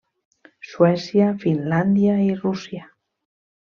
Suècia, 0.69 1.27
Finlàndia 1.45 2.17
i 2.25 2.33
Rússia. 2.41 2.91